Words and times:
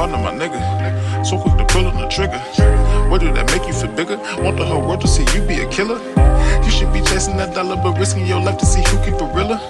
partner, 0.00 0.16
my 0.16 0.32
nigga. 0.32 1.26
So 1.26 1.38
quick 1.38 1.58
to 1.58 1.64
pull 1.66 1.86
on 1.86 1.94
the 2.00 2.08
trigger. 2.08 2.38
What 3.10 3.20
do 3.20 3.30
that 3.34 3.46
make 3.52 3.66
you 3.68 3.74
feel 3.74 3.92
bigger? 3.92 4.16
Want 4.42 4.56
the 4.56 4.64
whole 4.64 4.80
world 4.80 5.02
to 5.02 5.08
see 5.08 5.26
you 5.34 5.46
be 5.46 5.60
a 5.60 5.68
killer? 5.68 5.98
You 6.64 6.70
should 6.70 6.90
be 6.90 7.02
chasing 7.02 7.36
that 7.36 7.54
dollar, 7.54 7.76
but 7.76 7.98
risking 7.98 8.26
your 8.26 8.40
life 8.40 8.56
to 8.60 8.64
see 8.64 8.82
who 8.88 8.96
keep 9.04 9.20
it 9.20 9.34
realer. 9.36 9.60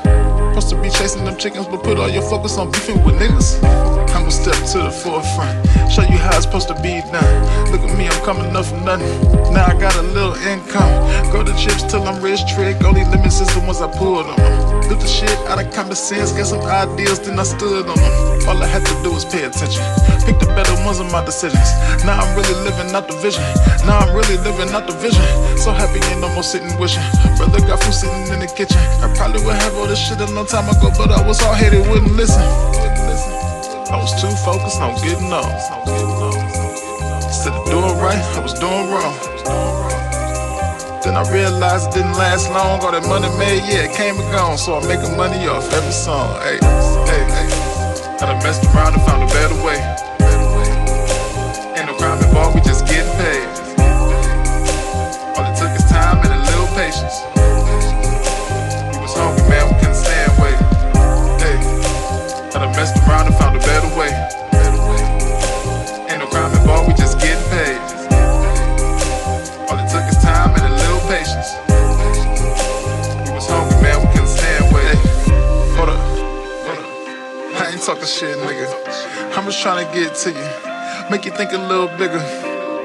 Supposed 0.51 0.71
to 0.71 0.81
be 0.81 0.89
chasing 0.89 1.25
them 1.25 1.37
chickens, 1.37 1.67
but 1.67 1.83
put 1.83 1.99
all 1.99 2.09
your 2.09 2.23
focus 2.23 2.59
on 2.59 2.71
beefing 2.71 3.03
with 3.05 3.17
niggas. 3.17 4.00
I'ma 4.21 4.29
step 4.29 4.61
to 4.77 4.85
the 4.85 4.93
forefront, 4.93 5.57
show 5.89 6.05
you 6.05 6.21
how 6.21 6.37
it's 6.37 6.45
supposed 6.45 6.69
to 6.69 6.77
be 6.85 7.01
done. 7.09 7.73
Look 7.73 7.81
at 7.81 7.97
me, 7.97 8.05
I'm 8.05 8.21
coming 8.21 8.53
up 8.53 8.69
from 8.69 8.85
nothing. 8.85 9.09
Now 9.49 9.65
I 9.65 9.73
got 9.73 9.97
a 9.97 10.05
little 10.13 10.37
income. 10.45 10.93
Grow 11.33 11.43
the 11.43 11.57
chips 11.57 11.89
till 11.89 12.05
I'm 12.05 12.21
rich, 12.21 12.45
trick. 12.53 12.85
Only 12.85 13.09
limits 13.09 13.41
is 13.41 13.49
the 13.57 13.65
ones 13.65 13.81
I 13.81 13.89
pulled 13.89 14.29
on 14.29 14.37
them. 14.37 14.89
Built 14.93 15.01
the 15.01 15.09
shit 15.09 15.33
out 15.49 15.57
of 15.57 15.73
common 15.73 15.97
sense, 15.97 16.33
got 16.37 16.53
some 16.53 16.61
ideas, 16.61 17.19
then 17.25 17.41
I 17.41 17.45
stood 17.49 17.89
on 17.89 17.97
them. 17.97 18.13
All 18.45 18.61
I 18.61 18.69
had 18.69 18.85
to 18.85 18.95
do 19.01 19.09
was 19.09 19.25
pay 19.25 19.49
attention. 19.49 19.81
Pick 20.29 20.37
the 20.37 20.53
better 20.53 20.77
ones 20.85 21.01
of 21.01 21.09
my 21.09 21.25
decisions. 21.25 21.73
Now 22.05 22.21
I'm 22.21 22.37
really 22.37 22.61
living 22.61 22.93
out 22.93 23.09
the 23.09 23.17
vision. 23.25 23.43
Now 23.89 24.05
I'm 24.05 24.13
really 24.13 24.37
living 24.45 24.69
out 24.77 24.85
the 24.85 24.93
vision. 25.01 25.25
So 25.57 25.73
happy 25.73 25.97
ain't 26.13 26.21
no 26.21 26.29
more 26.37 26.45
sitting 26.45 26.77
wishing. 26.77 27.03
Brother 27.41 27.65
got 27.65 27.81
food 27.81 27.97
sitting 27.97 28.29
in 28.29 28.45
the 28.45 28.53
kitchen. 28.53 28.77
I 29.01 29.09
probably 29.17 29.41
would 29.49 29.57
have 29.57 29.73
all 29.81 29.89
this 29.89 29.97
shit 29.97 30.21
a 30.21 30.29
long 30.37 30.45
time 30.45 30.69
ago, 30.69 30.93
but 30.93 31.09
I 31.09 31.25
was 31.25 31.41
hard 31.41 31.57
headed, 31.57 31.89
wouldn't 31.89 32.13
listen. 32.13 32.45
I 33.91 33.99
was 33.99 34.15
too 34.21 34.31
focused 34.47 34.81
on 34.81 34.95
getting 35.03 35.33
off. 35.33 35.67
Instead 37.25 37.55
of 37.55 37.65
doing 37.67 37.99
right, 37.99 38.23
I 38.37 38.41
was 38.41 38.55
doing 38.55 38.87
wrong. 38.89 39.15
Then 41.03 41.17
I 41.17 41.25
realized 41.33 41.89
it 41.89 41.95
didn't 41.95 42.13
last 42.13 42.51
long. 42.51 42.81
All 42.81 42.93
that 42.93 43.03
money 43.09 43.29
made, 43.37 43.65
yeah, 43.67 43.91
it 43.91 43.97
came 43.97 44.15
and 44.15 44.31
gone. 44.33 44.59
So 44.59 44.77
I'm 44.77 44.87
making 44.87 45.17
money 45.17 45.49
off 45.49 45.73
every 45.73 45.93
song. 45.93 46.39
Hey, 46.41 46.59
hey, 47.11 47.25
hey. 47.35 47.49
I 48.21 48.27
done 48.31 48.39
messed 48.45 48.65
around 48.75 48.95
and 48.95 49.03
found 49.03 49.25
a 49.25 49.27
better 49.27 49.59
way. 49.65 49.81
Ain't 51.75 51.87
no 51.87 51.97
crime 51.97 52.23
involved, 52.23 52.55
we 52.55 52.61
just 52.61 52.87
getting 52.87 53.11
paid. 53.19 53.60
Shit, 78.11 78.37
nigga. 78.39 79.37
I'm 79.37 79.45
just 79.45 79.63
trying 79.63 79.87
to 79.87 79.93
get 79.95 80.15
to 80.15 80.31
you. 80.31 81.11
Make 81.11 81.25
you 81.25 81.33
think 81.33 81.53
a 81.53 81.59
little 81.59 81.89
bigger. 81.97 82.21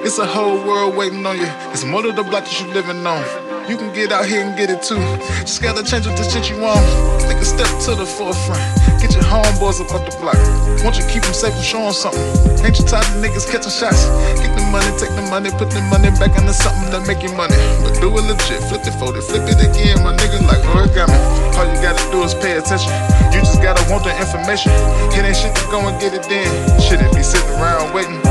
It's 0.06 0.20
a 0.20 0.26
whole 0.26 0.64
world 0.68 0.96
waiting 0.96 1.26
on 1.26 1.38
you. 1.38 1.48
It's 1.72 1.84
more 1.84 2.04
to 2.04 2.12
the 2.12 2.24
block 2.24 2.46
that 2.46 2.62
you're 2.62 2.74
living 2.74 3.06
on. 3.08 3.45
You 3.66 3.78
can 3.78 3.92
get 3.98 4.12
out 4.12 4.30
here 4.30 4.46
and 4.46 4.56
get 4.56 4.70
it 4.70 4.84
too. 4.86 5.02
Just 5.42 5.58
gotta 5.58 5.82
change 5.82 6.06
what 6.06 6.14
the 6.14 6.22
shit 6.22 6.54
you 6.54 6.62
want. 6.62 6.86
Take 7.26 7.42
a 7.42 7.46
step 7.46 7.66
to 7.90 7.98
the 7.98 8.06
forefront. 8.06 8.62
Get 9.02 9.18
your 9.18 9.26
homeboys 9.26 9.82
up 9.82 9.90
off 9.90 10.06
the 10.06 10.14
block. 10.22 10.38
Want 10.86 11.02
you 11.02 11.06
keep 11.10 11.26
them 11.26 11.34
safe 11.34 11.50
and 11.58 11.66
show 11.66 11.82
'em 11.82 11.94
something. 11.94 12.22
Ain't 12.62 12.78
you 12.78 12.86
tired 12.86 13.10
of 13.10 13.18
niggas 13.26 13.50
catching 13.50 13.74
shots? 13.74 14.06
Get 14.38 14.54
the 14.54 14.62
money, 14.70 14.86
take 15.02 15.10
the 15.18 15.26
money, 15.34 15.50
put 15.50 15.74
the 15.74 15.82
money 15.90 16.14
back 16.22 16.38
into 16.38 16.54
something 16.54 16.94
that 16.94 17.10
make 17.10 17.26
you 17.26 17.34
money. 17.34 17.58
But 17.82 17.98
do 17.98 18.14
it 18.14 18.26
legit, 18.30 18.62
flip 18.70 18.86
it, 18.86 18.94
fold 19.02 19.18
it, 19.18 19.26
flip 19.26 19.50
it 19.50 19.58
again, 19.58 19.98
my 20.06 20.14
nigga, 20.14 20.46
like 20.46 20.62
origami. 20.70 21.18
All 21.58 21.66
you 21.66 21.82
gotta 21.82 22.06
do 22.14 22.22
is 22.22 22.36
pay 22.36 22.62
attention. 22.62 22.94
You 23.34 23.42
just 23.42 23.66
gotta 23.66 23.82
want 23.90 24.04
the 24.06 24.14
information. 24.14 24.72
It 25.18 25.26
ain't 25.26 25.38
shit 25.38 25.56
to 25.56 25.66
go 25.74 25.82
and 25.90 26.00
get 26.00 26.14
it 26.14 26.22
then. 26.30 26.46
It 26.86 27.16
be 27.16 27.24
sitting 27.24 27.50
around 27.58 27.94
waiting. 27.94 28.22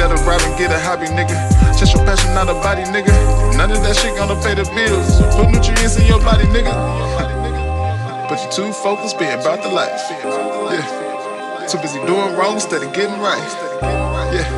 Instead 0.00 0.18
of 0.18 0.26
robbing, 0.26 0.56
get 0.56 0.72
a 0.72 0.80
hobby, 0.80 1.04
nigga. 1.12 1.36
Chase 1.78 1.92
your 1.92 2.02
passion, 2.06 2.32
not 2.32 2.48
a 2.48 2.54
body, 2.64 2.84
nigga. 2.84 3.12
None 3.58 3.70
of 3.70 3.82
that 3.84 3.94
shit 3.96 4.16
gonna 4.16 4.32
pay 4.40 4.54
the 4.54 4.64
bills. 4.72 5.20
Put 5.36 5.52
nutrients 5.52 6.00
in 6.00 6.06
your 6.06 6.18
body, 6.20 6.44
nigga. 6.44 6.72
but 8.30 8.40
you 8.40 8.50
too 8.50 8.72
focused 8.72 9.18
being 9.18 9.38
about 9.38 9.62
the 9.62 9.68
life. 9.68 10.00
Yeah. 10.72 11.66
Too 11.68 11.76
busy 11.84 12.00
doing 12.06 12.34
wrong 12.34 12.54
instead 12.54 12.82
of 12.82 12.94
getting 12.94 13.20
right. 13.20 13.44
Yeah. 14.32 14.48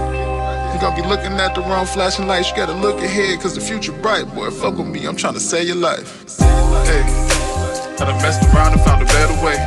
You 0.72 0.80
gonna 0.80 0.94
be 0.94 1.03
looking 1.03 1.32
at 1.42 1.56
the 1.56 1.62
wrong 1.62 1.86
flashing 1.86 2.28
lights. 2.28 2.50
You 2.50 2.56
gotta 2.59 2.78
look 2.78 3.03
ahead, 3.03 3.41
cause 3.41 3.56
the 3.56 3.60
future 3.60 3.91
bright. 3.91 4.32
Boy, 4.32 4.48
fuck 4.50 4.78
with 4.78 4.86
me, 4.86 5.06
I'm 5.06 5.16
trying 5.16 5.34
to 5.34 5.41
save 5.41 5.66
your 5.66 5.82
life. 5.82 6.22
Hey, 6.86 7.03
I 7.98 8.06
done 8.06 8.22
messed 8.22 8.47
around 8.54 8.74
and 8.74 8.80
found 8.82 9.03
a 9.03 9.06
better 9.06 9.34
way. 9.44 9.59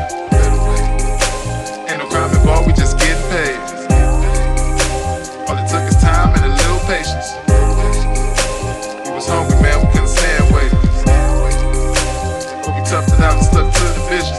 Up 13.55 13.71
to 13.71 13.83
the 13.83 14.03
vision. 14.09 14.35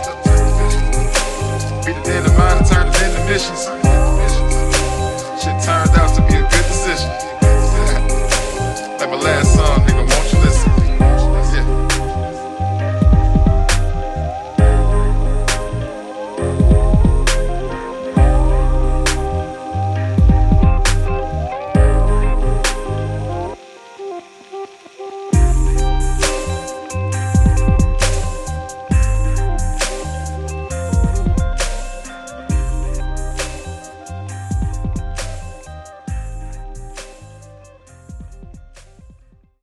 Beat 1.87 2.05
the 2.05 2.19
in 2.19 2.25
the 2.25 2.33
mind 2.37 2.61
and 2.61 2.67
turned 2.69 2.95
it 2.95 3.03
into 3.03 3.25
missions. 3.25 3.65
Shit 5.41 5.57
turned 5.65 5.97
out 5.97 6.15
to 6.17 6.21
be 6.29 6.35
a 6.35 6.43
good 6.43 6.67
decision. 6.69 7.26